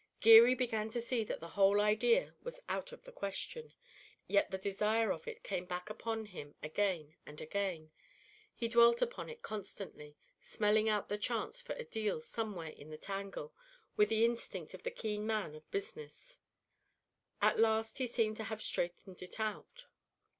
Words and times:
Geary 0.19 0.55
began 0.55 0.89
to 0.89 0.99
see 0.99 1.23
that 1.25 1.41
the 1.41 1.49
whole 1.49 1.79
idea 1.79 2.33
was 2.41 2.59
out 2.67 2.91
of 2.91 3.03
the 3.03 3.11
question. 3.11 3.71
Yet 4.25 4.49
the 4.49 4.57
desire 4.57 5.11
of 5.11 5.27
it 5.27 5.43
came 5.43 5.65
back 5.65 5.91
upon 5.91 6.25
him 6.25 6.55
again 6.63 7.17
and 7.23 7.39
again. 7.39 7.91
He 8.55 8.67
dwelt 8.67 9.03
upon 9.03 9.29
it 9.29 9.43
constantly, 9.43 10.17
smelling 10.41 10.89
out 10.89 11.07
the 11.09 11.19
chance 11.19 11.61
for 11.61 11.73
a 11.73 11.83
"deal" 11.83 12.19
somewhere 12.19 12.71
in 12.71 12.89
the 12.89 12.97
tangle 12.97 13.53
with 13.95 14.09
the 14.09 14.25
instinct 14.25 14.73
of 14.73 14.81
the 14.81 14.89
keen 14.89 15.27
man 15.27 15.53
of 15.53 15.69
business. 15.69 16.39
At 17.39 17.59
last 17.59 17.99
he 17.99 18.07
seemed 18.07 18.37
to 18.37 18.45
have 18.45 18.63
straightened 18.63 19.21
it 19.21 19.39
out. 19.39 19.85